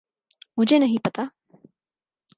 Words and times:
مجھے 0.57 0.79
نہیں 0.79 0.97
پتہ۔ 1.03 1.21